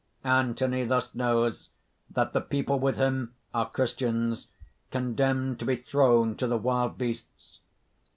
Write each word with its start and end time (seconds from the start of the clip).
__Anthony 0.27 0.87
thus 0.87 1.13
knows 1.13 1.69
that 2.09 2.33
the 2.33 2.41
people 2.41 2.79
with 2.79 2.97
him 2.97 3.35
are 3.53 3.69
Christians 3.69 4.47
condemned 4.89 5.59
to 5.59 5.65
be 5.65 5.75
thrown 5.75 6.35
to 6.37 6.47
the 6.47 6.57
wild 6.57 6.97
beasts. 6.97 7.59